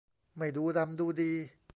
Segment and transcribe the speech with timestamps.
[0.37, 1.31] ไม่ดูดำดูดี